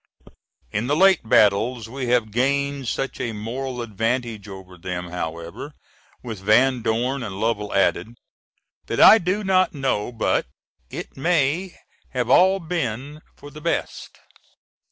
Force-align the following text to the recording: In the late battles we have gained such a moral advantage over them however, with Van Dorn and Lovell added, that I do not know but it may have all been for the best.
In 0.71 0.87
the 0.87 0.95
late 0.95 1.29
battles 1.29 1.87
we 1.87 2.07
have 2.07 2.31
gained 2.31 2.87
such 2.87 3.19
a 3.19 3.33
moral 3.33 3.83
advantage 3.83 4.47
over 4.47 4.75
them 4.75 5.09
however, 5.11 5.73
with 6.23 6.39
Van 6.39 6.81
Dorn 6.81 7.21
and 7.21 7.39
Lovell 7.39 7.71
added, 7.71 8.15
that 8.87 8.99
I 8.99 9.19
do 9.19 9.43
not 9.43 9.75
know 9.75 10.11
but 10.11 10.47
it 10.89 11.15
may 11.17 11.75
have 12.13 12.31
all 12.31 12.59
been 12.59 13.21
for 13.35 13.51
the 13.51 13.61
best. 13.61 14.17